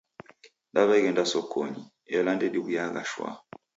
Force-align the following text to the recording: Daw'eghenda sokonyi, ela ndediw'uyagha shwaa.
Daw'eghenda 0.73 1.23
sokonyi, 1.31 1.83
ela 2.17 2.31
ndediw'uyagha 2.35 3.01
shwaa. 3.11 3.37